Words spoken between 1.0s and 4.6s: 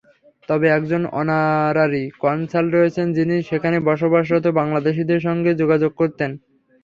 honorary consul রয়েছেন, যিনি সেখানে বসবাসরত